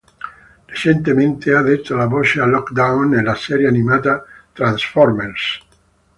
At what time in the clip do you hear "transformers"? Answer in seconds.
4.51-5.59